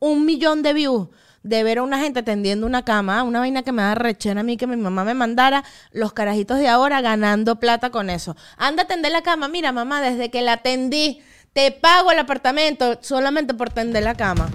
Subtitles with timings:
[0.00, 1.08] un millón de views
[1.42, 4.44] de ver a una gente tendiendo una cama, una vaina que me da rechena a
[4.44, 8.36] mí que mi mamá me mandara, los carajitos de ahora ganando plata con eso.
[8.56, 12.98] Anda a tender la cama, mira mamá, desde que la tendí, te pago el apartamento
[13.00, 14.50] solamente por tender la cama.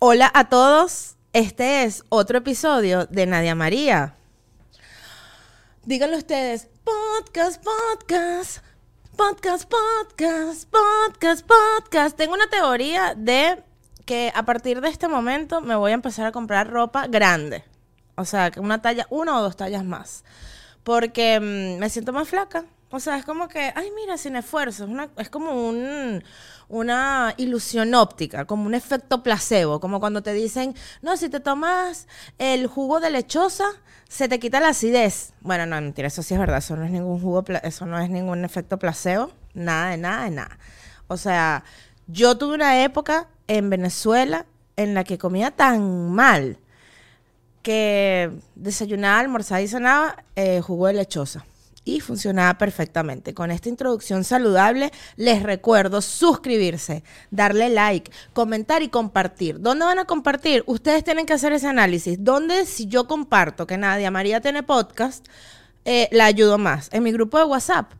[0.00, 4.14] Hola a todos, este es otro episodio de Nadia María.
[5.86, 8.62] Díganlo ustedes, podcast, podcast,
[9.16, 12.16] podcast, podcast, podcast, podcast.
[12.16, 13.60] Tengo una teoría de
[14.04, 17.64] que a partir de este momento me voy a empezar a comprar ropa grande.
[18.14, 20.22] O sea, una talla, una o dos tallas más.
[20.84, 22.66] Porque mm, me siento más flaca.
[22.90, 24.88] O sea, es como que, ay, mira, sin esfuerzo.
[25.18, 26.24] Es, como un,
[26.68, 29.78] una ilusión óptica, como un efecto placebo.
[29.78, 33.66] Como cuando te dicen, no, si te tomas el jugo de lechosa,
[34.08, 35.34] se te quita la acidez.
[35.40, 36.58] Bueno, no, mentira, eso sí es verdad.
[36.58, 39.32] Eso no es ningún jugo, eso no es ningún efecto placebo.
[39.52, 40.58] Nada, de nada, de nada.
[41.08, 41.64] O sea,
[42.06, 46.58] yo tuve una época en Venezuela en la que comía tan mal
[47.62, 51.44] que desayunaba, almorzaba y cenaba eh, jugo de lechosa.
[51.88, 53.32] Y funcionaba perfectamente.
[53.32, 59.58] Con esta introducción saludable, les recuerdo suscribirse, darle like, comentar y compartir.
[59.58, 60.64] ¿Dónde van a compartir?
[60.66, 62.22] Ustedes tienen que hacer ese análisis.
[62.22, 65.26] ¿Dónde, si yo comparto que Nadia María tiene podcast,
[65.86, 66.90] eh, la ayudo más?
[66.92, 67.90] En mi grupo de WhatsApp.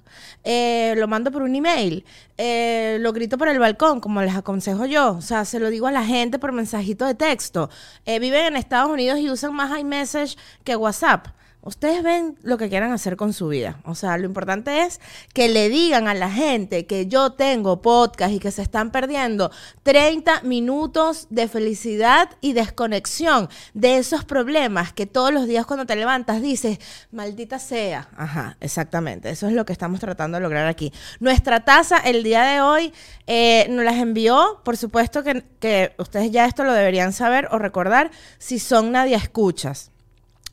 [0.44, 2.04] Eh, lo mando por un email,
[2.36, 5.12] eh, lo grito por el balcón, como les aconsejo yo.
[5.12, 7.70] O sea, se lo digo a la gente por mensajito de texto.
[8.04, 11.28] Eh, viven en Estados Unidos y usan más iMessage que WhatsApp.
[11.60, 13.80] Ustedes ven lo que quieran hacer con su vida.
[13.84, 15.00] O sea, lo importante es
[15.34, 19.50] que le digan a la gente que yo tengo podcast y que se están perdiendo
[19.82, 25.96] 30 minutos de felicidad y desconexión de esos problemas que todos los días cuando te
[25.96, 26.78] levantas dices,
[27.10, 28.08] maldita sea.
[28.16, 29.28] Ajá, exactamente.
[29.28, 30.92] Eso es lo que estamos tratando de lograr aquí.
[31.18, 32.92] Nuestra taza el día de hoy
[33.26, 37.58] eh, nos las envió, por supuesto que, que ustedes ya esto lo deberían saber o
[37.58, 39.90] recordar si son nadie escuchas.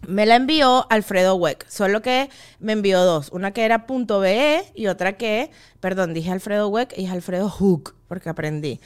[0.07, 2.29] Me la envió Alfredo Weck, solo que
[2.59, 7.05] me envió dos, una que era .be y otra que, perdón, dije Alfredo Weck y
[7.05, 8.79] es Alfredo Hook, porque aprendí.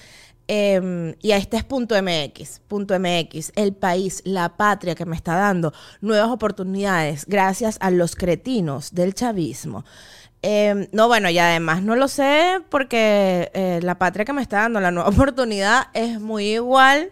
[0.51, 6.31] Eh, y este es .mx, .mx, el país, la patria que me está dando nuevas
[6.31, 9.85] oportunidades gracias a los cretinos del chavismo.
[10.41, 14.61] Eh, no, bueno, y además no lo sé porque eh, la patria que me está
[14.61, 17.11] dando la nueva oportunidad es muy igual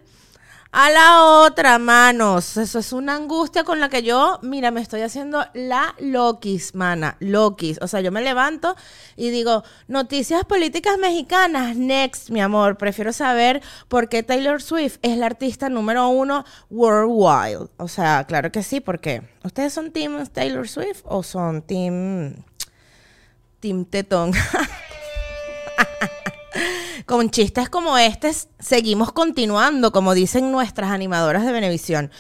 [0.80, 2.56] a la otra, manos.
[2.56, 7.18] Eso es una angustia con la que yo, mira, me estoy haciendo la Lokis, mana.
[7.20, 7.80] Lokis.
[7.82, 8.76] O sea, yo me levanto
[9.16, 11.76] y digo, noticias políticas mexicanas.
[11.78, 12.78] Next, mi amor.
[12.78, 17.70] Prefiero saber por qué Taylor Swift es la artista número uno worldwide.
[17.78, 22.44] O sea, claro que sí, porque ¿ustedes son Team Taylor Swift o son Team.
[23.60, 24.32] Team Tetón?
[27.08, 32.12] con chistes como este, seguimos continuando, como dicen nuestras animadoras de Benevisión.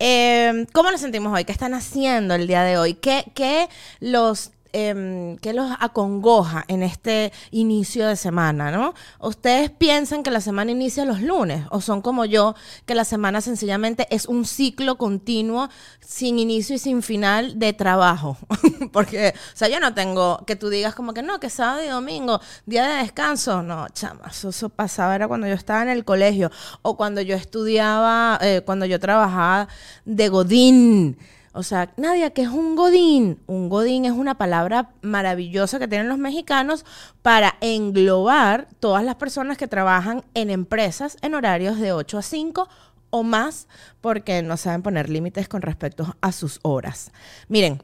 [0.00, 1.44] Eh, ¿Cómo nos sentimos hoy?
[1.44, 2.94] ¿Qué están haciendo el día de hoy?
[2.94, 3.68] ¿Qué, qué
[4.00, 8.94] los, eh, qué los acongoja en este inicio de semana, no?
[9.20, 11.64] ¿Ustedes piensan que la semana inicia los lunes?
[11.70, 12.54] ¿O son como yo,
[12.86, 15.68] que la semana sencillamente es un ciclo continuo,
[16.00, 18.36] sin inicio y sin final de trabajo?
[18.92, 21.88] Porque, o sea, yo no tengo que tú digas como que no, que sábado y
[21.88, 23.62] domingo, día de descanso.
[23.62, 26.50] No, chama, eso, eso pasaba, era cuando yo estaba en el colegio
[26.82, 29.68] o cuando yo estudiaba, eh, cuando yo trabajaba
[30.04, 31.18] de Godín.
[31.52, 33.38] O sea, Nadia, ¿qué es un godín?
[33.46, 36.86] Un godín es una palabra maravillosa que tienen los mexicanos
[37.20, 42.68] para englobar todas las personas que trabajan en empresas en horarios de 8 a 5
[43.10, 43.68] o más,
[44.00, 47.12] porque no saben poner límites con respecto a sus horas.
[47.48, 47.82] Miren,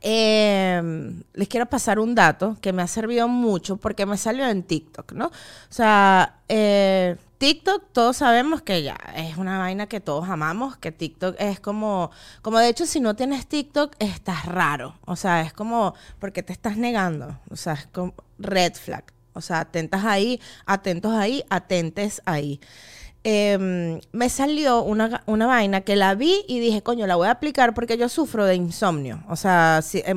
[0.00, 4.62] eh, les quiero pasar un dato que me ha servido mucho porque me salió en
[4.62, 5.26] TikTok, ¿no?
[5.26, 5.32] O
[5.68, 11.36] sea, eh, TikTok todos sabemos que ya es una vaina que todos amamos, que TikTok
[11.38, 12.10] es como,
[12.40, 16.54] como de hecho si no tienes TikTok estás raro, o sea, es como, porque te
[16.54, 17.38] estás negando?
[17.50, 19.04] O sea, es como red flag,
[19.34, 22.60] o sea, atentas ahí, atentos ahí, atentes ahí.
[23.26, 27.30] Eh, me salió una, una, vaina que la vi y dije, coño, la voy a
[27.30, 29.24] aplicar porque yo sufro de insomnio.
[29.28, 30.14] O sea, si, eh,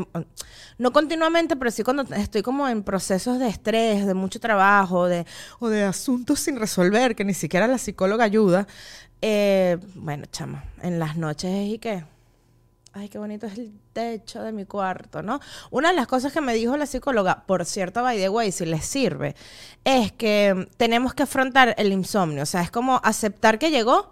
[0.77, 5.25] no continuamente, pero sí cuando estoy como en procesos de estrés, de mucho trabajo, de,
[5.59, 8.68] o de asuntos sin resolver, que ni siquiera la psicóloga ayuda.
[9.21, 12.04] Eh, bueno, chama, en las noches y que
[12.97, 15.39] ay, qué bonito es el techo de mi cuarto, ¿no?
[15.69, 18.65] Una de las cosas que me dijo la psicóloga, por cierto, by the way, si
[18.65, 19.35] les sirve,
[19.83, 22.44] es que tenemos que afrontar el insomnio.
[22.44, 24.11] O sea, es como aceptar que llegó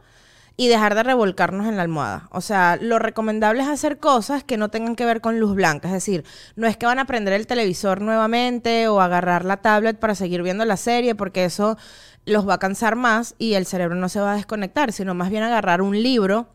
[0.57, 2.29] y dejar de revolcarnos en la almohada.
[2.31, 5.89] O sea, lo recomendable es hacer cosas que no tengan que ver con luz blanca.
[5.89, 6.23] Es decir,
[6.55, 10.43] no es que van a prender el televisor nuevamente o agarrar la tablet para seguir
[10.43, 11.77] viendo la serie, porque eso
[12.25, 15.29] los va a cansar más y el cerebro no se va a desconectar, sino más
[15.29, 16.54] bien agarrar un libro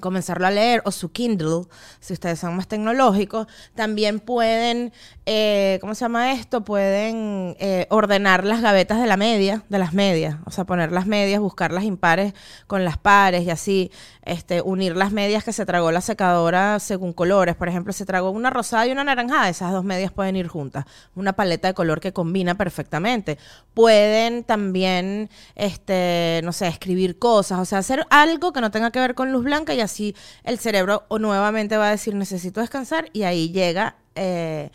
[0.00, 1.64] comenzarlo a leer o su Kindle,
[2.00, 4.92] si ustedes son más tecnológicos, también pueden,
[5.26, 6.64] eh, ¿cómo se llama esto?
[6.64, 11.06] Pueden eh, ordenar las gavetas de la media, de las medias, o sea, poner las
[11.06, 12.34] medias, buscar las impares
[12.66, 13.90] con las pares y así,
[14.24, 17.56] este, unir las medias que se tragó la secadora según colores.
[17.56, 20.84] Por ejemplo, se tragó una rosada y una naranjada, esas dos medias pueden ir juntas.
[21.14, 23.38] Una paleta de color que combina perfectamente.
[23.74, 29.00] Pueden también, este, no sé, escribir cosas, o sea, hacer algo que no tenga que
[29.00, 30.14] ver con luz blanca y así
[30.44, 34.70] el cerebro nuevamente va a decir necesito descansar y ahí llega eh,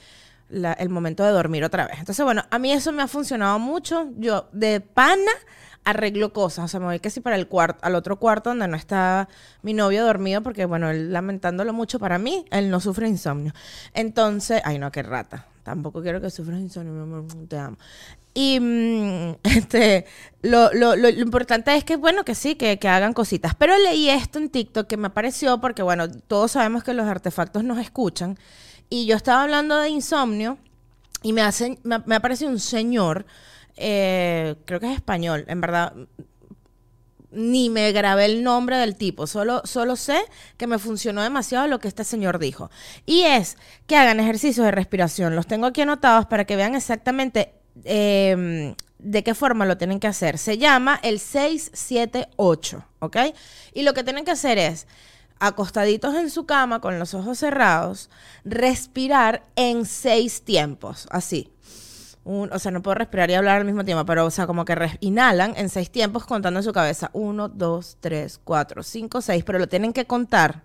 [0.50, 2.00] el momento de dormir otra vez.
[2.00, 4.10] Entonces, bueno, a mí eso me ha funcionado mucho.
[4.18, 5.32] Yo de pana
[5.88, 6.66] arreglo cosas.
[6.66, 9.30] O sea, me voy casi para el cuarto, al otro cuarto donde no está
[9.62, 13.54] mi novio dormido, porque bueno, él lamentándolo mucho para mí, él no sufre insomnio.
[13.94, 15.48] Entonces, ay no, qué rata.
[15.64, 17.78] Tampoco quiero que sufras insomnio, mi amor, te amo.
[18.34, 20.06] Y mm, este,
[20.42, 23.56] lo, lo, lo, importante es que, bueno, que sí, que, que, hagan cositas.
[23.56, 27.64] Pero leí esto en TikTok que me apareció porque, bueno, todos sabemos que los artefactos
[27.64, 28.38] nos escuchan.
[28.90, 30.58] Y yo estaba hablando de insomnio
[31.24, 33.26] y me, hace, me, me apareció un señor,
[33.78, 35.94] eh, creo que es español, en verdad,
[37.32, 40.20] ni me grabé el nombre del tipo, solo, solo sé
[40.58, 42.72] que me funcionó demasiado lo que este señor dijo.
[43.06, 45.36] Y es que hagan ejercicios de respiración.
[45.36, 47.54] Los tengo aquí anotados para que vean exactamente
[47.84, 50.38] em, de qué forma lo tienen que hacer.
[50.38, 53.18] Se llama el 678, ¿ok?
[53.74, 54.88] Y lo que tienen que hacer es
[55.40, 58.10] acostaditos en su cama con los ojos cerrados,
[58.44, 61.52] respirar en seis tiempos, así
[62.28, 64.98] o sea, no puedo respirar y hablar al mismo tiempo, pero, o sea, como que
[65.00, 67.10] inhalan en seis tiempos contando en su cabeza.
[67.14, 70.64] Uno, dos, tres, cuatro, cinco, seis, pero lo tienen que contar.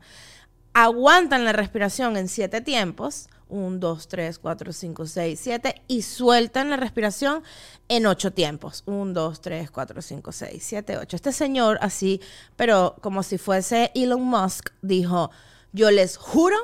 [0.74, 3.28] Aguantan la respiración en siete tiempos.
[3.48, 5.82] Un, dos, tres, cuatro, cinco, seis, siete.
[5.86, 7.42] Y sueltan la respiración
[7.88, 8.82] en ocho tiempos.
[8.86, 11.14] Un, dos, tres, cuatro, cinco, seis, siete, ocho.
[11.16, 12.20] Este señor, así,
[12.56, 15.30] pero como si fuese Elon Musk, dijo:
[15.72, 16.56] Yo les juro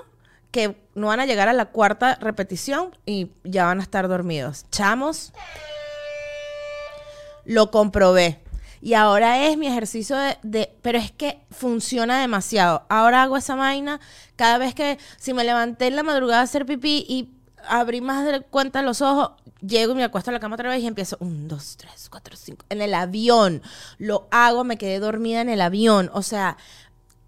[0.50, 4.66] que no van a llegar a la cuarta repetición y ya van a estar dormidos.
[4.70, 5.32] Chamos,
[7.44, 8.40] lo comprobé.
[8.80, 12.84] Y ahora es mi ejercicio de, Pero es que funciona demasiado.
[12.88, 14.00] Ahora hago esa vaina
[14.36, 14.98] cada vez que...
[15.18, 17.34] Si me levanté en la madrugada a hacer pipí y
[17.66, 20.82] abrí más de cuenta los ojos, llego y me acuesto a la cama otra vez
[20.82, 21.16] y empiezo...
[21.20, 22.64] Un, dos, tres, cuatro, cinco...
[22.68, 23.62] En el avión.
[23.98, 26.10] Lo hago, me quedé dormida en el avión.
[26.14, 26.56] O sea,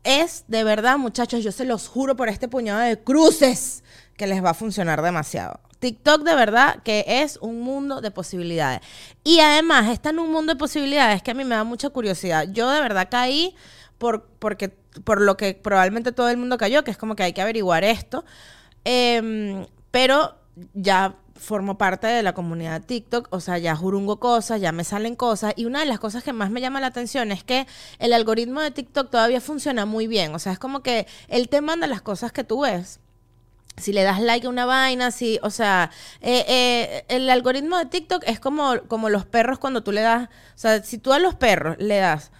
[0.04, 3.84] es de verdad, muchachos, yo se los juro por este puñado de cruces
[4.16, 5.60] que les va a funcionar demasiado.
[5.78, 8.80] TikTok de verdad que es un mundo de posibilidades.
[9.24, 12.46] Y además está en un mundo de posibilidades que a mí me da mucha curiosidad.
[12.52, 13.54] Yo de verdad caí
[13.98, 17.32] por, porque, por lo que probablemente todo el mundo cayó, que es como que hay
[17.32, 18.24] que averiguar esto.
[18.84, 20.36] Em, pero
[20.74, 25.16] ya formo parte de la comunidad TikTok, o sea, ya jurungo cosas, ya me salen
[25.16, 27.66] cosas, y una de las cosas que más me llama la atención es que
[27.98, 31.60] el algoritmo de TikTok todavía funciona muy bien, o sea, es como que él te
[31.60, 33.00] manda las cosas que tú ves.
[33.76, 35.90] Si le das like a una vaina, si, o sea,
[36.20, 40.28] eh, eh, el algoritmo de TikTok es como, como los perros cuando tú le das,
[40.28, 42.30] o sea, si tú a los perros le das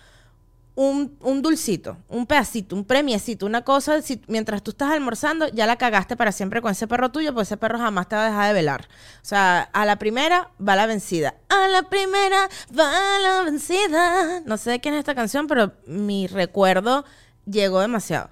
[0.74, 6.16] un, dulcito, un pedacito, un premiecito, una cosa, mientras tú estás almorzando, ya la cagaste
[6.16, 8.52] para siempre con ese perro tuyo, pues ese perro jamás te va a dejar de
[8.54, 8.88] velar.
[9.22, 11.34] O sea, a la primera va la vencida.
[11.48, 12.48] A la primera
[12.78, 14.40] va la vencida.
[14.46, 17.04] No sé de quién es esta canción, pero mi recuerdo
[17.44, 18.30] llegó demasiado.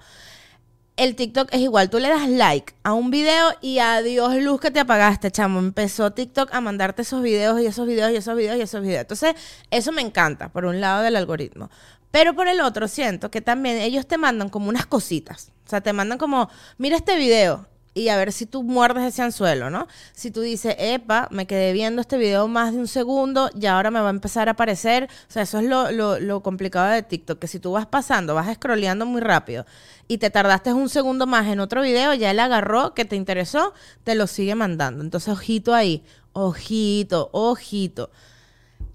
[0.99, 4.69] El TikTok es igual, tú le das like a un video y adiós luz que
[4.69, 5.59] te apagaste, chamo.
[5.59, 9.03] Empezó TikTok a mandarte esos videos y esos videos y esos videos y esos videos.
[9.03, 9.33] Entonces,
[9.71, 11.69] eso me encanta, por un lado del algoritmo.
[12.11, 15.53] Pero por el otro, siento que también ellos te mandan como unas cositas.
[15.65, 17.65] O sea, te mandan como, mira este video
[17.99, 19.87] y a ver si tú muerdes ese anzuelo, ¿no?
[20.13, 23.91] Si tú dices, epa, me quedé viendo este video más de un segundo y ahora
[23.91, 25.09] me va a empezar a aparecer.
[25.27, 28.35] O sea, eso es lo, lo, lo complicado de TikTok, que si tú vas pasando,
[28.35, 29.65] vas scrolleando muy rápido
[30.07, 33.73] y te tardaste un segundo más en otro video, ya él agarró que te interesó,
[34.03, 35.03] te lo sigue mandando.
[35.03, 36.03] Entonces, ojito ahí,
[36.33, 38.09] ojito, ojito.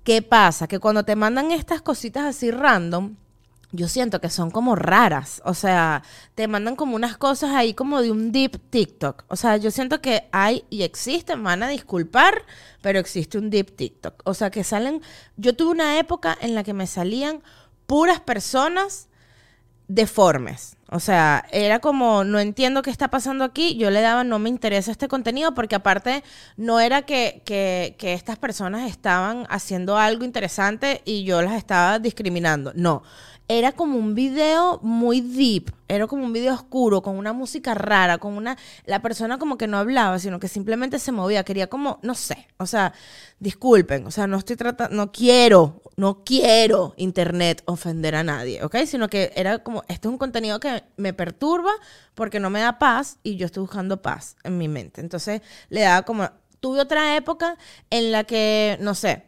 [0.03, 0.67] ¿Qué pasa?
[0.67, 3.17] Que cuando te mandan estas cositas así random,
[3.75, 5.43] yo siento que son como raras.
[5.45, 6.03] O sea,
[6.35, 9.25] te mandan como unas cosas ahí como de un deep TikTok.
[9.29, 12.43] O sea, yo siento que hay y existen, van a disculpar,
[12.83, 14.23] pero existe un deep TikTok.
[14.25, 15.03] O sea, que salen.
[15.37, 17.43] Yo tuve una época en la que me salían
[17.87, 19.09] puras personas
[19.89, 20.77] deformes.
[20.91, 24.49] O sea, era como, no entiendo qué está pasando aquí, yo le daba, no me
[24.49, 26.23] interesa este contenido, porque aparte
[26.57, 31.99] no era que, que, que, estas personas estaban haciendo algo interesante y yo las estaba
[31.99, 33.03] discriminando, no,
[33.49, 38.19] era como un video muy deep, era como un video oscuro, con una música rara,
[38.19, 38.57] con una...
[38.87, 42.49] La persona como que no hablaba, sino que simplemente se movía, quería como, no sé,
[42.57, 42.95] o sea,
[43.41, 48.77] disculpen, o sea, no estoy tratando, no quiero, no quiero internet ofender a nadie, ¿ok?
[48.87, 51.73] Sino que era como, este es un contenido que me perturba
[52.15, 55.03] porque no me da paz y yo estoy buscando paz en mi mente.
[55.03, 57.59] Entonces le daba como, tuve otra época
[57.91, 59.25] en la que, no sé,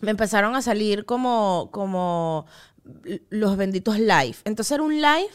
[0.00, 2.46] me empezaron a salir como, como
[3.30, 4.36] los benditos live.
[4.44, 5.30] Entonces era un live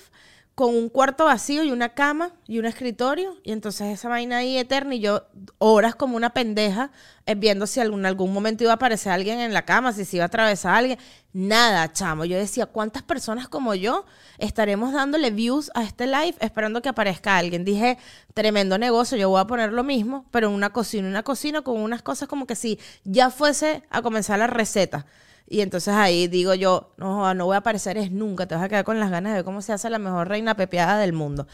[0.55, 3.37] con un cuarto vacío y una cama y un escritorio.
[3.43, 5.23] Y entonces esa vaina ahí eterna y yo
[5.57, 6.91] horas como una pendeja
[7.25, 10.17] eh, viendo si en algún momento iba a aparecer alguien en la cama, si se
[10.17, 10.99] iba a atravesar alguien.
[11.31, 12.25] Nada, chamo.
[12.25, 14.05] Yo decía, ¿cuántas personas como yo
[14.37, 17.65] estaremos dándole views a este live esperando que aparezca alguien?
[17.65, 17.97] Dije,
[18.35, 21.79] tremendo negocio, yo voy a poner lo mismo, pero en una cocina, una cocina con
[21.79, 25.07] unas cosas como que si ya fuese a comenzar la receta.
[25.47, 28.69] Y entonces ahí digo yo, no, no voy a aparecer es nunca, te vas a
[28.69, 31.47] quedar con las ganas de ver cómo se hace la mejor reina pepeada del mundo.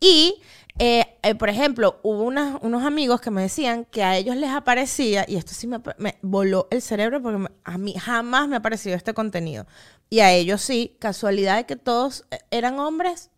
[0.00, 0.40] Y,
[0.78, 5.24] eh, eh, por ejemplo, hubo unos amigos que me decían que a ellos les aparecía,
[5.26, 5.80] y esto sí me,
[6.22, 9.66] voló el cerebro porque a mí jamás me ha parecido este contenido.
[10.10, 13.30] Y a ellos sí, casualidad de que todos eh, eran hombres.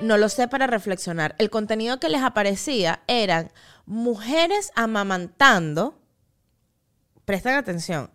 [0.00, 1.34] No lo sé para reflexionar.
[1.38, 3.52] El contenido que les aparecía eran
[3.84, 5.99] mujeres amamantando
[7.30, 8.10] presten atención,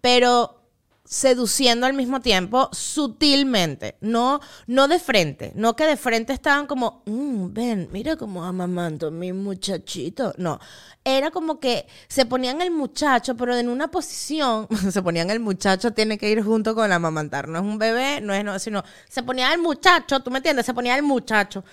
[0.00, 0.64] pero
[1.04, 7.02] seduciendo al mismo tiempo sutilmente, no, no de frente, no que de frente estaban como,
[7.04, 10.58] mm, ven, mira cómo amamanto mi muchachito, no,
[11.04, 15.92] era como que se ponían el muchacho, pero en una posición, se ponían el muchacho,
[15.92, 19.22] tiene que ir junto con amamantar, no es un bebé, no es, no, sino, se
[19.22, 21.64] ponía el muchacho, tú me entiendes, se ponía el muchacho,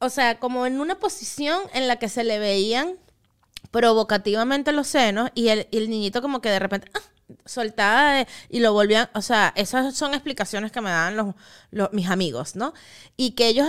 [0.00, 2.96] o sea, como en una posición en la que se le veían
[3.70, 7.00] provocativamente los senos y el, niñito como que de repente ah,
[7.44, 11.34] soltaba y lo volvían, o sea, esas son explicaciones que me daban
[11.70, 12.74] los, mis amigos, ¿no?
[13.16, 13.68] Y que ellos,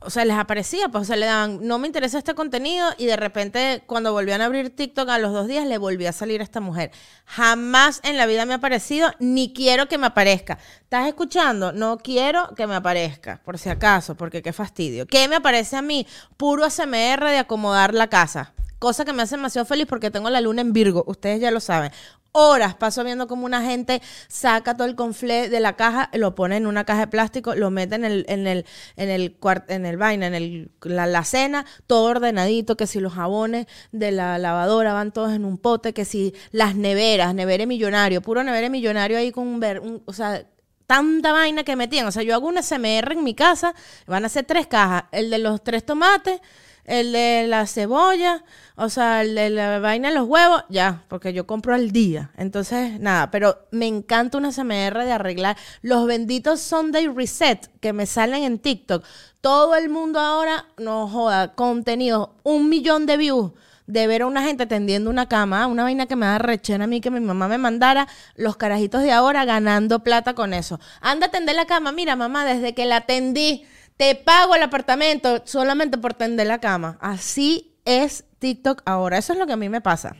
[0.00, 3.06] o sea, les aparecía, pues, o sea, le daban, no me interesa este contenido y
[3.06, 6.42] de repente cuando volvían a abrir TikTok a los dos días le volvía a salir
[6.42, 6.90] esta mujer.
[7.24, 10.58] Jamás en la vida me ha aparecido, ni quiero que me aparezca.
[10.82, 11.72] ¿Estás escuchando?
[11.72, 15.06] No quiero que me aparezca, por si acaso, porque qué fastidio.
[15.06, 16.06] ¿Qué me aparece a mí?
[16.36, 20.40] Puro ASMR de acomodar la casa cosa que me hace demasiado feliz porque tengo la
[20.40, 21.92] luna en Virgo, ustedes ya lo saben.
[22.32, 26.56] Horas paso viendo como una gente saca todo el conflé de la caja, lo pone
[26.56, 29.36] en una caja de plástico, lo mete en el, en el, en el,
[29.68, 34.36] en el vaina, en el, la, cena, todo ordenadito, que si los jabones de la
[34.38, 39.16] lavadora van todos en un pote, que si las neveras, nevere millonario, puro nevere millonario
[39.16, 40.44] ahí con un, ver, o sea,
[40.88, 42.06] tanta vaina que metían.
[42.06, 43.76] O sea, yo hago una SMR en mi casa,
[44.08, 46.40] van a ser tres cajas, el de los tres tomates,
[46.84, 48.44] el de la cebolla,
[48.76, 52.30] o sea, el de la vaina de los huevos, ya, porque yo compro al día.
[52.36, 58.06] Entonces, nada, pero me encanta una CMR de arreglar los benditos Sunday Reset que me
[58.06, 59.04] salen en TikTok.
[59.40, 63.52] Todo el mundo ahora, no joda, contenido, un millón de views
[63.86, 66.86] de ver a una gente tendiendo una cama, una vaina que me da rechena a
[66.86, 70.80] mí que mi mamá me mandara, los carajitos de ahora ganando plata con eso.
[71.00, 73.64] Anda a tender la cama, mira mamá, desde que la tendí
[73.96, 76.98] te pago el apartamento solamente por tender la cama.
[77.00, 79.18] Así es TikTok ahora.
[79.18, 80.16] Eso es lo que a mí me pasa.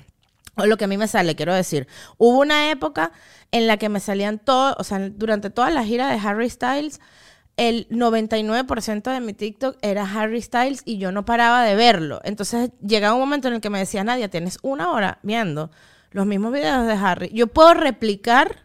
[0.57, 1.89] O lo que a mí me sale, quiero decir.
[2.19, 3.13] Hubo una época
[3.53, 7.01] en la que me salían todos, o sea, durante toda la gira de Harry Styles,
[7.57, 12.21] el 99% de mi TikTok era Harry Styles y yo no paraba de verlo.
[12.25, 15.71] Entonces llegaba un momento en el que me decía, Nadia, tienes una hora viendo
[16.11, 17.31] los mismos videos de Harry.
[17.33, 18.65] Yo puedo replicar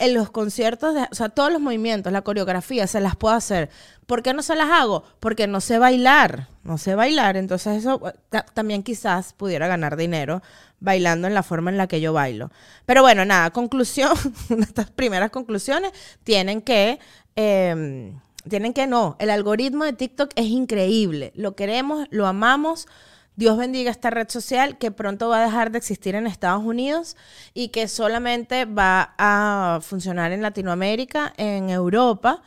[0.00, 3.68] en los conciertos, de, o sea, todos los movimientos, la coreografía, se las puedo hacer.
[4.06, 5.04] ¿Por qué no se las hago?
[5.20, 8.02] Porque no sé bailar, no sé bailar, entonces eso
[8.54, 10.42] también quizás pudiera ganar dinero
[10.80, 12.50] bailando en la forma en la que yo bailo.
[12.86, 14.12] Pero bueno, nada, conclusión,
[14.60, 15.92] estas primeras conclusiones
[16.24, 16.98] tienen que...
[17.36, 22.88] Em, tienen que no, el algoritmo de TikTok es increíble, lo queremos, lo amamos,
[23.40, 27.16] Dios bendiga esta red social que pronto va a dejar de existir en Estados Unidos
[27.54, 32.42] y que solamente va a funcionar en Latinoamérica, en Europa.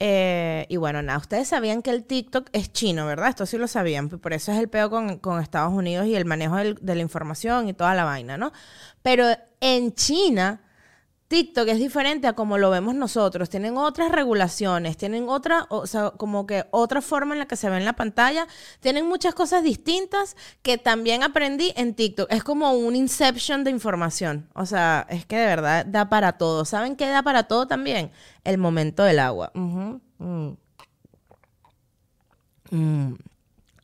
[0.00, 3.28] Eh, y bueno, nada, ustedes sabían que el TikTok es chino, ¿verdad?
[3.28, 6.56] Esto sí lo sabían, por eso es el peo con, Estados Unidos y el manejo
[6.56, 8.50] de la información y toda la vaina, ¿no?
[9.00, 9.26] Pero
[9.60, 10.60] en China
[11.32, 13.48] TikTok es diferente a como lo vemos nosotros.
[13.48, 17.70] Tienen otras regulaciones, tienen otra, o sea, como que otra forma en la que se
[17.70, 18.46] ve en la pantalla.
[18.80, 22.30] Tienen muchas cosas distintas que también aprendí en TikTok.
[22.30, 24.46] Es como un inception de información.
[24.52, 26.66] O sea, es que de verdad da para todo.
[26.66, 28.10] ¿Saben qué da para todo también?
[28.44, 29.52] El momento del agua.
[29.54, 29.94] Mm.
[32.68, 33.14] Mm.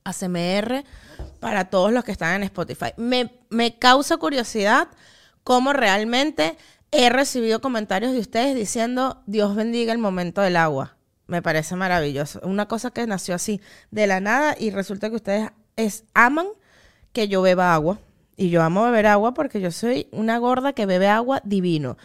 [0.04, 0.84] ACMR
[1.40, 2.92] para todos los que están en Spotify.
[2.98, 4.88] Me, me causa curiosidad
[5.44, 6.58] cómo realmente
[6.90, 10.96] he recibido comentarios de ustedes diciendo, Dios bendiga el momento del agua.
[11.26, 12.40] Me parece maravilloso.
[12.42, 16.46] Una cosa que nació así de la nada y resulta que ustedes es, aman
[17.12, 17.98] que yo beba agua.
[18.36, 21.98] Y yo amo beber agua porque yo soy una gorda que bebe agua divino.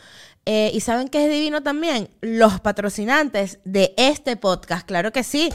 [0.45, 2.09] Eh, ¿Y saben qué es divino también?
[2.21, 5.51] Los patrocinantes de este podcast, claro que sí.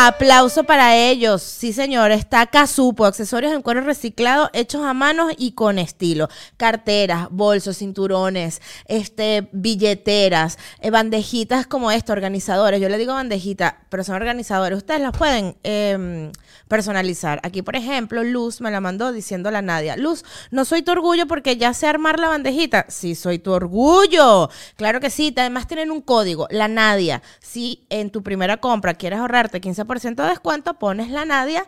[0.00, 1.42] Aplauso para ellos.
[1.42, 2.12] Sí, señor.
[2.12, 6.28] Está Casupo, accesorios en cuero reciclado, hechos a mano y con estilo.
[6.56, 12.80] Carteras, bolsos, cinturones, este, billeteras, eh, bandejitas como esto, organizadores.
[12.80, 14.78] Yo le digo bandejita, pero son organizadores.
[14.78, 16.30] Ustedes las pueden em,
[16.68, 17.40] personalizar.
[17.42, 19.96] Aquí, por ejemplo, Luz me la mandó diciendo la Nadia.
[19.96, 22.86] Luz, no soy tu orgullo porque ya sé armar la bandejita.
[22.88, 24.50] Sí, soy tu orgullo.
[24.76, 25.34] Claro que sí.
[25.36, 27.22] Además tienen un código, la Nadia.
[27.40, 31.66] Si en tu primera compra quieres ahorrarte 15% de descuento, pones la Nadia.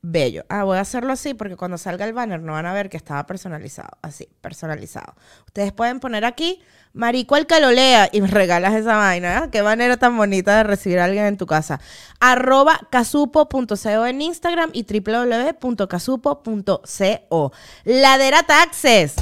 [0.00, 0.44] Bello.
[0.48, 2.96] Ah, voy a hacerlo así porque cuando salga el banner no van a ver que
[2.96, 3.98] estaba personalizado.
[4.00, 5.16] Así, personalizado.
[5.46, 6.62] Ustedes pueden poner aquí,
[6.92, 7.56] Marico el que
[8.12, 9.38] y me regalas esa vaina.
[9.38, 9.48] ¿eh?
[9.50, 11.80] Qué manera tan bonita de recibir a alguien en tu casa.
[12.20, 17.52] Arroba casupo.co en Instagram y www.casupo.co.
[17.84, 19.16] Ladera Taxes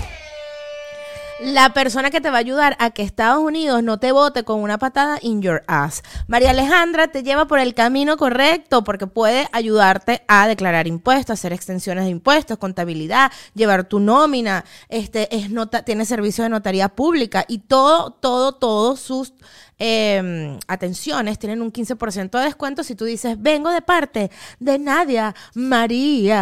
[1.41, 4.63] la persona que te va a ayudar a que Estados Unidos no te vote con
[4.63, 6.03] una patada in your ass.
[6.29, 11.53] María Alejandra te lleva por el camino correcto porque puede ayudarte a declarar impuestos, hacer
[11.53, 17.45] extensiones de impuestos, contabilidad, llevar tu nómina, este es nota, tiene servicio de notaría pública
[17.49, 19.35] y todo, todo, todos sus
[19.79, 25.35] em, atenciones tienen un 15% de descuento si tú dices, vengo de parte de Nadia
[25.55, 26.39] María.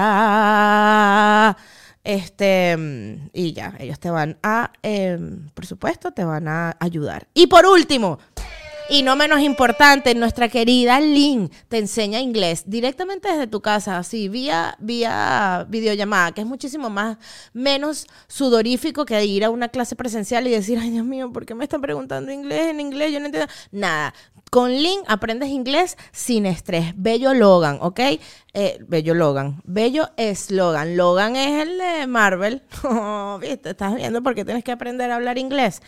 [2.05, 2.77] Este,
[3.33, 7.27] y ya, ellos te van a, em, por supuesto, te van a ayudar.
[7.35, 8.19] Y por último,
[8.91, 14.29] y no menos importante, nuestra querida Lynn te enseña inglés directamente desde tu casa, así,
[14.29, 17.17] vía, vía videollamada, que es muchísimo más,
[17.55, 21.55] menos sudorífico que ir a una clase presencial y decir, ay Dios mío, ¿por qué
[21.55, 23.11] me están preguntando inglés en inglés?
[23.13, 23.51] Yo no entiendo.
[23.73, 24.13] Nada,
[24.55, 26.93] con Link aprendes inglés sin estrés.
[26.95, 27.99] Bello Logan, ¿ok?
[28.53, 29.61] Eh, Bello Logan.
[29.65, 30.97] Bello eslogan.
[30.97, 32.63] Logan es el de Marvel.
[32.85, 33.71] Oh, ¿Viste?
[33.71, 35.83] Estás viendo por qué tienes que aprender a hablar inglés.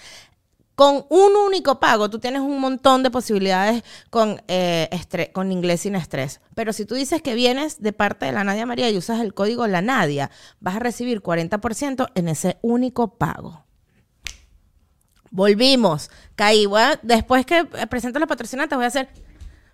[0.75, 4.91] Con un único pago, tú tienes un montón de posibilidades con, eh,
[5.33, 6.41] con inglés sin estrés.
[6.57, 9.33] Pero si tú dices que vienes de parte de la Nadia María y usas el
[9.33, 13.66] código La Nadia, vas a recibir 40% en ese único pago.
[15.37, 16.11] Volvimos.
[16.35, 16.67] Caí.
[17.03, 19.11] después que presento los patrocinantes, voy a hacer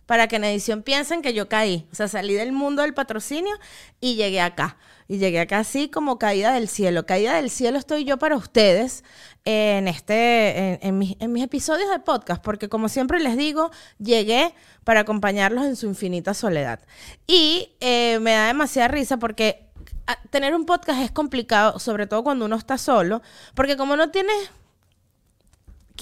[0.07, 1.87] para que en edición piensen que yo caí.
[1.93, 3.55] O sea, salí del mundo del patrocinio
[4.01, 4.77] y llegué acá.
[5.07, 7.07] Y llegué acá así como caída del cielo.
[7.07, 9.05] Caída del cielo estoy yo para ustedes
[9.45, 13.71] en, este, en, mis, episodios de podcast, porque como siempre les digo,
[14.01, 16.81] llegué para acompañarlos en su infinita soledad.
[17.29, 19.69] Y eh, me da demasiada risa porque
[20.09, 23.23] ah, tener un podcast es complicado, sobre todo cuando uno está solo,
[23.55, 24.51] porque como no tienes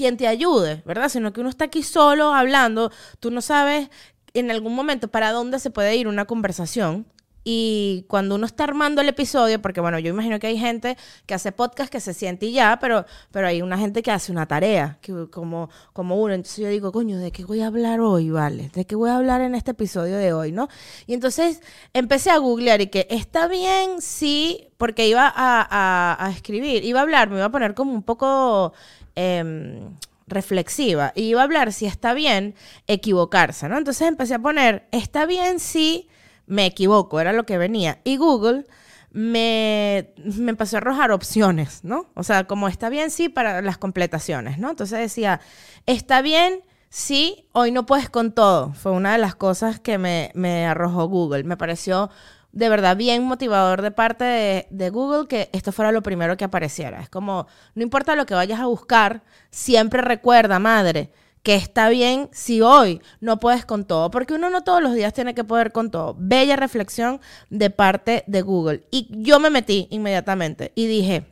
[0.00, 1.10] quien te ayude, ¿verdad?
[1.10, 3.90] Sino que uno está aquí solo hablando, tú no sabes
[4.32, 7.06] en algún momento para dónde se puede ir una conversación.
[7.42, 11.32] Y cuando uno está armando el episodio, porque bueno, yo imagino que hay gente que
[11.32, 14.46] hace podcast que se siente y ya, pero, pero hay una gente que hace una
[14.46, 16.34] tarea, que, como, como uno.
[16.34, 18.70] Entonces yo digo, coño, ¿de qué voy a hablar hoy, vale?
[18.74, 20.68] ¿De qué voy a hablar en este episodio de hoy, no?
[21.06, 21.62] Y entonces
[21.94, 27.00] empecé a googlear y que está bien, sí, porque iba a, a, a escribir, iba
[27.00, 28.74] a hablar, me iba a poner como un poco
[29.14, 29.96] Em,
[30.30, 31.12] reflexiva.
[31.14, 32.54] Y iba a hablar si está bien
[32.86, 33.76] equivocarse, ¿no?
[33.76, 36.08] Entonces empecé a poner, está bien si
[36.46, 37.98] me equivoco, era lo que venía.
[38.04, 38.64] Y Google
[39.10, 42.06] me, me empezó a arrojar opciones, ¿no?
[42.14, 44.70] O sea, como está bien sí para las completaciones, ¿no?
[44.70, 45.40] Entonces decía,
[45.86, 48.72] está bien si hoy no puedes con todo.
[48.72, 51.44] Fue una de las cosas que me arrojó Google.
[51.44, 52.10] Me pareció
[52.52, 57.00] de verdad bien motivador de parte de, Google que esto fuera lo primero que apareciera.
[57.00, 61.10] Es como, no importa lo que vayas a buscar, siempre recuerda, madre,
[61.42, 65.14] que está bien si hoy no puedes con todo, porque uno no todos los días
[65.14, 66.16] tiene que poder con todo.
[66.18, 68.84] Bella reflexión de parte de Google.
[68.90, 71.26] Y yo me metí inmediatamente y dije,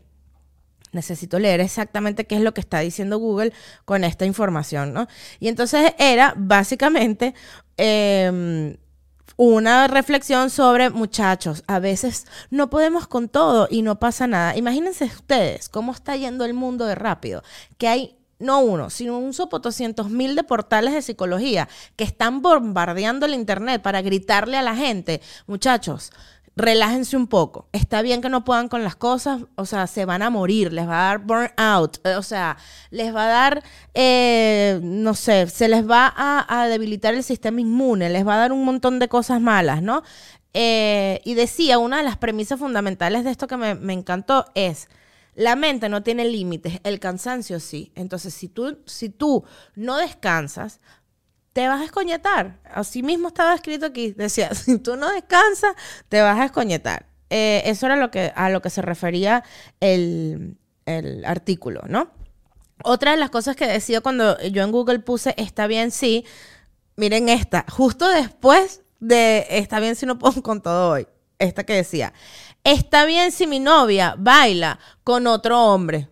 [0.93, 3.53] necesito leer exactamente qué es lo que está diciendo Google
[3.85, 5.09] con esta información, ¿no?
[5.41, 7.35] Y entonces era básicamente...
[7.77, 8.77] Em,
[9.39, 11.63] una reflexión sobre muchachos.
[11.69, 14.57] A veces no podemos con todo y no pasa nada.
[14.57, 17.43] Imagínense ustedes cómo está yendo el mundo de rápido,
[17.79, 23.27] que hay no uno, sino un sopotoscientos mil de portales de psicología que están bombardeando
[23.27, 26.11] el internet para gritarle a la gente, muchachos,
[26.59, 27.69] relájense un poco.
[27.73, 30.87] Está bien que no puedan con las cosas, o sea, se van a morir, les
[30.87, 32.57] va a dar burnout, eh, o sea,
[32.91, 33.63] les va a dar,
[33.95, 38.53] eh, no sé, se les va a, debilitar el sistema inmune, les va a dar
[38.53, 40.03] un montón de cosas malas, ¿no?
[40.53, 44.89] Eh, y decía, una de las premisas fundamentales de esto que me, me encantó es,
[45.37, 47.93] La mente no tiene límites, el cansancio sí.
[47.95, 49.45] Entonces, si tú, si tú
[49.77, 50.81] no descansas,
[51.59, 52.61] te vas a escoñetar.
[52.73, 54.13] Así mismo estaba escrito aquí.
[54.13, 55.75] Decía, si tú no descansas,
[56.09, 57.07] te vas a escoñetar.
[57.31, 59.43] Eh, eso era lo que, a lo que se refería
[59.81, 62.13] el, el artículo, ¿no?
[62.85, 66.25] Otra de las cosas que decía cuando yo en Google puse está bien sí,
[66.95, 71.09] miren esta, justo después de está bien si no pongo con todo hoy,
[71.41, 72.13] esta que decía,
[72.63, 76.09] está bien si mi novia baila con otro hombre.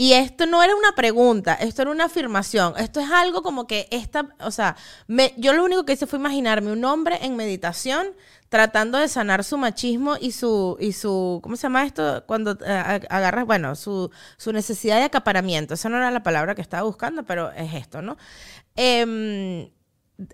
[0.00, 2.74] Y esto no era una pregunta, esto era una afirmación.
[2.78, 4.76] Esto es algo como que esta, o sea,
[5.08, 8.06] me, yo lo único que hice fue imaginarme un hombre en meditación
[8.48, 12.22] tratando de sanar su machismo y su, y su ¿cómo se llama esto?
[12.28, 15.74] Cuando eh, agarras, bueno, su, su, necesidad de acaparamiento.
[15.74, 18.16] Esa no era la palabra que estaba buscando, pero es esto, ¿no?
[18.76, 19.68] Eh,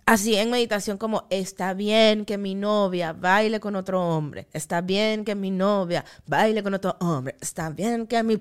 [0.06, 5.24] así en meditación como está bien que mi novia baile con otro hombre, está bien
[5.24, 8.40] que mi novia baile con otro hombre, está bien que mi...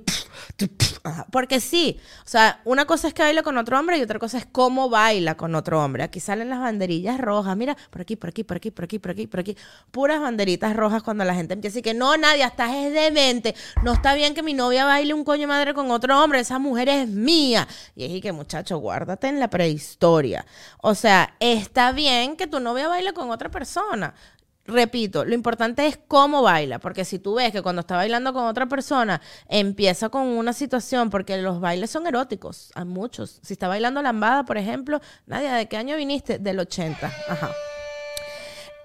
[1.32, 4.38] Porque sí, o sea, una cosa es que baile con otro hombre y otra cosa
[4.38, 6.04] es cómo baila con otro hombre.
[6.04, 9.12] Aquí salen las banderillas rojas, mira, por aquí, por aquí, por aquí, por aquí, por
[9.12, 9.58] aquí, por aquí,
[9.92, 13.54] puras banderitas rojas cuando la gente empieza y que no, nadie, estás es demente,
[13.84, 16.88] no está bien que mi novia baile un coño madre con otro hombre, esa mujer
[16.88, 17.68] es mía.
[17.96, 20.46] Y es que muchacho, guárdate en la prehistoria.
[20.82, 24.14] O sea, está bien que tu novia baile con otra persona.
[24.66, 28.46] Repito, lo importante es cómo baila, porque si tú ves que cuando está bailando con
[28.46, 29.20] otra persona
[29.50, 33.40] empieza con una situación, porque los bailes son eróticos, hay muchos.
[33.44, 36.40] Si está bailando lambada, por ejemplo, Nadia, ¿de qué año viniste?
[36.40, 37.08] Del 80.
[37.28, 37.52] Ajá.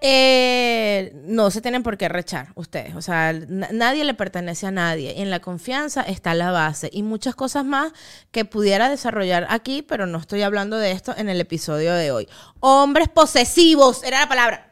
[0.00, 2.94] Eh, no se tienen por qué rechar ustedes.
[2.94, 5.20] O sea, nadie le pertenece a nadie.
[5.22, 7.92] En la confianza está la base y muchas cosas más
[8.30, 12.28] que pudiera desarrollar aquí, pero no estoy hablando de esto en el episodio de hoy.
[12.60, 14.68] Hombres posesivos, era la palabra.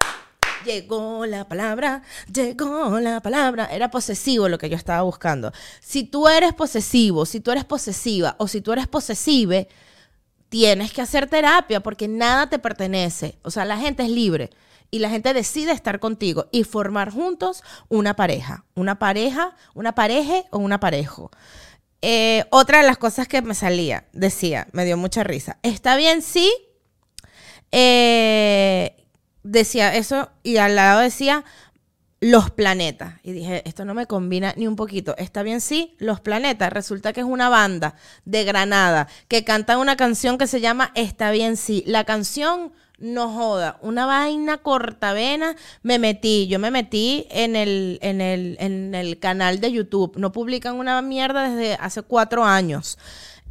[0.64, 3.66] Llegó la palabra, llegó la palabra.
[3.66, 5.52] Era posesivo lo que yo estaba buscando.
[5.80, 9.68] Si tú eres posesivo, si tú eres posesiva o si tú eres posesive,
[10.48, 13.38] tienes que hacer terapia porque nada te pertenece.
[13.42, 14.50] O sea, la gente es libre
[14.90, 20.44] y la gente decide estar contigo y formar juntos una pareja, una pareja, una pareja
[20.50, 21.30] o una parejo.
[22.02, 25.58] Eh, otra de las cosas que me salía, decía, me dio mucha risa.
[25.62, 26.52] Está bien, sí.
[27.72, 28.96] Eh,
[29.42, 31.44] decía eso y al lado decía
[32.20, 33.14] los planetas.
[33.22, 35.16] Y dije, esto no me combina ni un poquito.
[35.18, 36.72] Está bien, sí, los planetas.
[36.72, 37.94] Resulta que es una banda
[38.24, 41.82] de Granada que canta una canción que se llama Está bien, sí.
[41.86, 48.20] La canción no joda, una vaina cortavena, me metí, yo me metí en el, en
[48.20, 52.98] el, en el canal de YouTube, no publican una mierda desde hace cuatro años,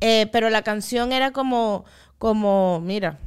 [0.01, 1.85] eh, pero la canción era como,
[2.17, 3.19] como, mira,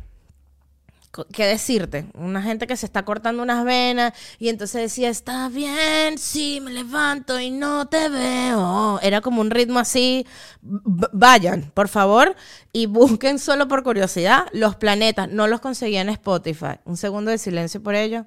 [1.32, 2.06] ¿qué decirte?
[2.14, 6.72] Una gente que se está cortando unas venas y entonces decía, está bien, sí, me
[6.72, 9.00] levanto y no te veo.
[9.02, 10.26] Era como un ritmo así.
[10.62, 12.36] vayan, por favor,
[12.72, 15.28] y busquen solo por curiosidad los planetas.
[15.28, 16.78] No los conseguí en Spotify.
[16.84, 18.26] Un segundo de silencio por ello.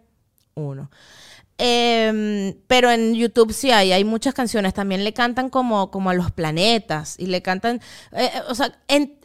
[0.55, 0.89] Uno.
[1.63, 4.73] Em, pero en YouTube sí hay, hay muchas canciones.
[4.73, 7.81] También le cantan como, como a los planetas y le cantan,
[8.13, 9.20] eh, o sea, en,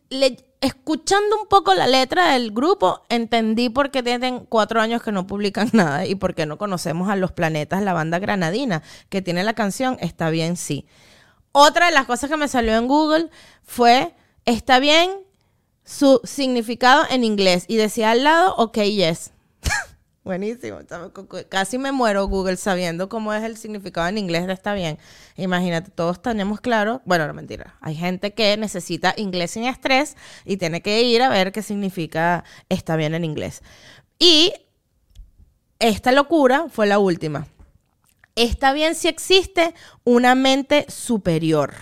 [0.60, 5.26] escuchando un poco la letra del grupo, entendí por qué tienen cuatro años que no
[5.26, 9.44] publican nada y por qué no conocemos a los planetas, la banda granadina que tiene
[9.44, 10.86] la canción Está bien, sí.
[11.52, 13.30] Otra de las cosas que me salió en Google
[13.62, 14.14] fue
[14.44, 15.10] Está bien
[15.84, 19.32] su significado en inglés y decía al lado, ok, yes.
[20.26, 20.80] Buenísimo.
[21.48, 24.98] Casi me muero Google sabiendo cómo es el significado en inglés de está bien.
[25.36, 27.00] Imagínate, todos tenemos claro.
[27.04, 27.76] Bueno, no mentira.
[27.80, 32.42] Hay gente que necesita inglés sin estrés y tiene que ir a ver qué significa
[32.68, 33.62] está bien en inglés.
[34.18, 34.52] Y
[35.78, 37.46] esta locura fue la última.
[38.34, 41.72] Está bien si existe una mente superior.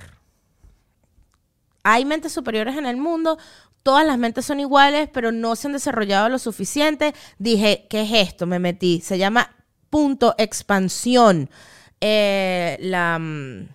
[1.82, 3.38] Hay mentes superiores en el mundo,
[3.84, 7.14] todas las mentes son iguales, pero no se han desarrollado lo suficiente.
[7.38, 8.46] Dije, ¿qué es esto?
[8.46, 9.00] Me metí.
[9.00, 9.54] Se llama
[9.90, 11.48] punto expansión.
[12.00, 13.68] Eh, la, mm,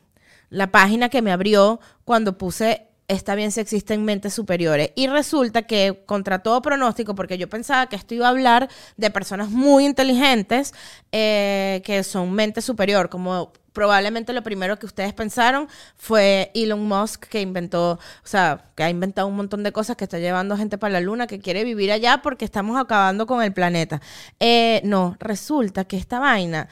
[0.49, 4.91] la página que me abrió cuando puse está bien si existen mentes superiores.
[4.95, 9.09] Y resulta que contra todo pronóstico, porque yo pensaba que esto iba a hablar de
[9.11, 10.73] personas muy inteligentes
[11.11, 17.27] eh, que son mente superior, como probablemente lo primero que ustedes pensaron fue Elon Musk
[17.27, 20.77] que inventó, o sea, que ha inventado un montón de cosas, que está llevando gente
[20.77, 24.01] para la luna, que quiere vivir allá porque estamos acabando con el planeta.
[24.41, 26.67] Eh, no, resulta que esta vaina,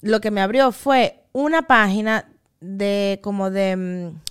[0.00, 2.24] lo que me abrió fue una página
[2.60, 4.27] de como de mm,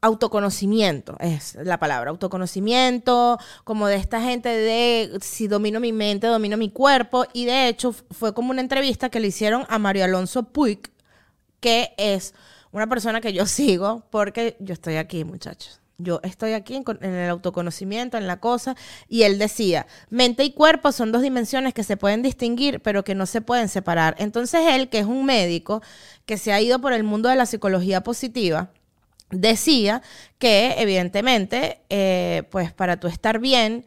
[0.00, 6.56] autoconocimiento, es la palabra, autoconocimiento, como de esta gente de si domino mi mente, domino
[6.56, 10.44] mi cuerpo, y de hecho fue como una entrevista que le hicieron a Mario Alonso
[10.44, 10.90] Puig,
[11.60, 12.34] que es
[12.72, 15.80] una persona que yo sigo porque yo estoy aquí, muchachos.
[16.00, 18.76] Yo estoy aquí en, el autoconocimiento, en la cosa,
[19.08, 23.16] y él decía, mente y cuerpo son dos dimensiones que se pueden distinguir, pero que
[23.16, 24.14] no se pueden separar.
[24.20, 25.82] Entonces él, que es un médico,
[26.24, 28.70] que se ha ido por el mundo de la psicología positiva,
[29.30, 30.02] decía
[30.38, 33.84] que evidentemente, eh, pues para tú estar bien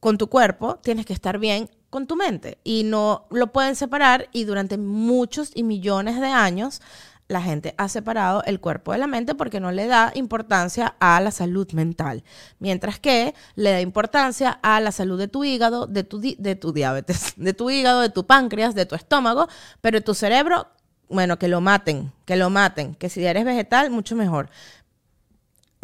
[0.00, 4.28] con tu cuerpo, tienes que estar bien con tu mente y no lo pueden separar
[4.32, 6.80] y durante muchos y millones de años
[7.28, 11.20] la gente ha separado el cuerpo de la mente porque no le da importancia a
[11.20, 12.24] la salud mental,
[12.58, 16.72] mientras que le da importancia a la salud de tu hígado, de tu, de tu
[16.72, 19.48] diabetes, de tu hígado, de tu páncreas, de tu estómago,
[19.80, 20.68] pero tu cerebro,
[21.08, 24.48] bueno, que lo maten, que lo maten, que si eres vegetal, mucho mejor.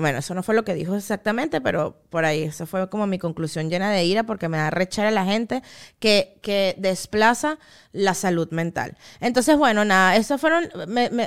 [0.00, 3.18] Bueno, eso no fue lo que dijo exactamente, pero por ahí, eso fue como mi
[3.18, 5.60] conclusión llena de ira porque me da rechar a la gente
[5.98, 7.58] que, que desplaza
[7.90, 8.96] la salud mental.
[9.18, 10.68] Entonces, bueno, nada, eso fueron,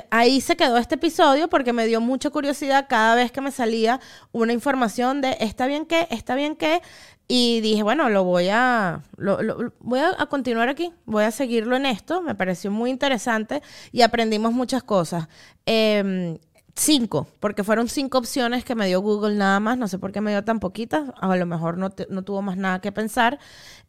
[0.08, 4.00] ahí se quedó este episodio porque me dio mucha curiosidad cada vez que me salía
[4.32, 6.80] una información de está bien qué, está bien qué,
[7.28, 9.38] y dije, bueno, lo voy a, lo,
[9.80, 14.54] voy a, continuar aquí, voy a seguirlo en esto, me pareció muy interesante y aprendimos
[14.54, 15.28] muchas cosas.
[15.66, 16.38] Eh,
[16.74, 20.22] Cinco, porque fueron cinco opciones que me dio Google nada más, no sé por qué
[20.22, 23.38] me dio tan poquitas, a lo mejor no, no tuvo más nada que pensar.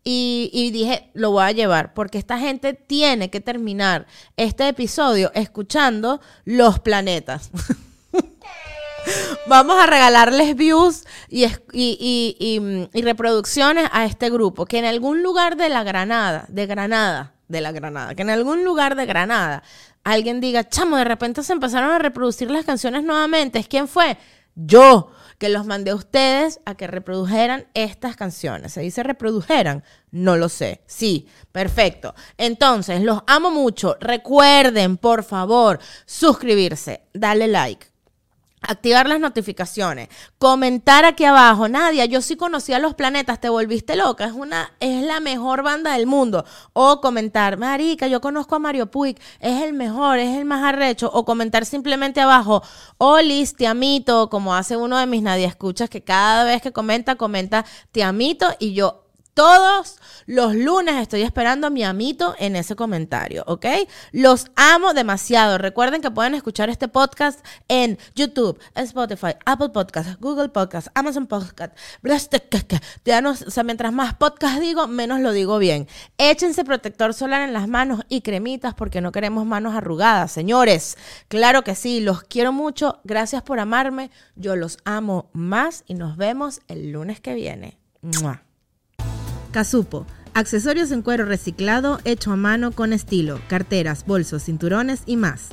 [0.06, 6.19] Y, dije, lo voy a llevar, porque esta gente tiene que terminar este episodio escuchando
[6.43, 7.52] los planetas.
[9.48, 15.56] Vamos a regalarles views y, y, y, reproducciones a este grupo, que en algún lugar
[15.56, 19.63] de la Granada, de Granada, de la Granada, que en algún lugar de Granada
[20.04, 23.63] alguien diga, chamo, de repente se empezaron a reproducir las canciones nuevamente.
[23.63, 24.18] ¿Quién fue?
[24.56, 28.74] Yo, que los mandé a ustedes a que reprodujeran estas canciones.
[28.74, 29.84] ¿Se dice reprodujeran?
[30.12, 30.82] No lo sé.
[30.86, 32.13] Sí, perfecto.
[32.38, 33.98] Entonces, los amo mucho.
[34.00, 37.93] Recuerden, por favor, suscribirse, darle like
[38.65, 44.23] Activar las notificaciones, comentar aquí abajo, Nadia, yo sí conocía los planetas, te volviste loca,
[44.23, 46.45] es una, es la mejor banda del mundo.
[46.71, 51.12] O comentar, Marica, yo conozco a Mario Puig, es el mejor, es el más arrecho.
[51.13, 52.63] O comentar simplemente abajo,
[52.99, 57.15] Olis, te amito, como hace uno de mis Nadia escuchas, que cada vez que comenta,
[57.15, 59.03] comenta, te amito, y yo
[59.34, 63.65] todos los lunes estoy esperando a mi amito en ese comentario, ¿ok?
[64.12, 65.58] Los amo demasiado.
[65.58, 71.76] Recuerden que pueden escuchar este podcast en YouTube, Spotify, Apple Podcast, Google Podcast, Amazon Podcast.
[72.06, 75.88] O sea, mientras más podcast digo, menos lo digo bien.
[76.17, 80.98] Échense protector solar en las manos y cremitas porque no queremos manos arrugadas, señores.
[81.28, 83.00] Claro que sí, los quiero mucho.
[83.04, 84.12] Gracias por amarme.
[84.36, 87.78] Yo los amo más y nos vemos el lunes que viene.
[89.54, 90.08] Casupo.
[90.34, 95.50] Accesorios en cuero reciclado hecho a mano con estilo, carteras, bolsos, cinturones y más.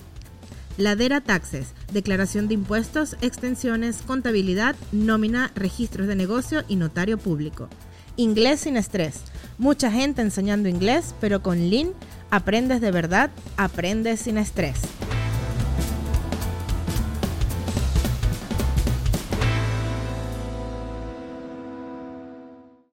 [0.78, 7.68] Ladera Taxes, declaración de impuestos, extensiones, contabilidad, nómina, registros de negocio y notario público.
[8.16, 9.20] Inglés sin estrés.
[9.58, 11.90] Mucha gente enseñando inglés, pero con Lean
[12.30, 14.80] aprendes de verdad, aprendes sin estrés.